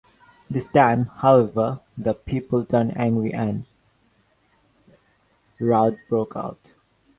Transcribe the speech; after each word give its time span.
This 0.49 0.67
time, 0.67 1.11
however, 1.17 1.79
the 1.95 2.15
people 2.15 2.65
turned 2.65 2.97
angry 2.97 3.31
and 3.35 3.65
riot 5.59 5.97
broke 6.09 6.35
out. 6.35 6.71